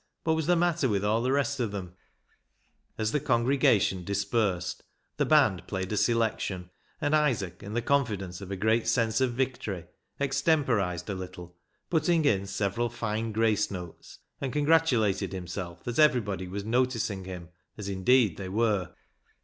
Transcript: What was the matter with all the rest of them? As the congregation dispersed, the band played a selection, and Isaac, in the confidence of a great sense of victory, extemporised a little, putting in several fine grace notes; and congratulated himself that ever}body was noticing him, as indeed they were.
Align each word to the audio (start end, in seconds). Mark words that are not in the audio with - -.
What 0.23 0.35
was 0.35 0.47
the 0.47 0.55
matter 0.55 0.89
with 0.89 1.05
all 1.05 1.21
the 1.21 1.31
rest 1.31 1.59
of 1.59 1.69
them? 1.69 1.93
As 2.97 3.11
the 3.11 3.19
congregation 3.19 4.03
dispersed, 4.03 4.81
the 5.17 5.27
band 5.27 5.67
played 5.67 5.91
a 5.91 5.95
selection, 5.95 6.71
and 6.99 7.15
Isaac, 7.15 7.61
in 7.61 7.73
the 7.73 7.83
confidence 7.83 8.41
of 8.41 8.49
a 8.49 8.55
great 8.55 8.87
sense 8.87 9.21
of 9.21 9.33
victory, 9.33 9.85
extemporised 10.19 11.07
a 11.07 11.13
little, 11.13 11.55
putting 11.91 12.25
in 12.25 12.47
several 12.47 12.89
fine 12.89 13.31
grace 13.31 13.69
notes; 13.69 14.17
and 14.41 14.51
congratulated 14.51 15.33
himself 15.33 15.83
that 15.83 15.99
ever}body 15.99 16.47
was 16.47 16.65
noticing 16.65 17.25
him, 17.25 17.49
as 17.77 17.87
indeed 17.87 18.37
they 18.37 18.49
were. 18.49 18.95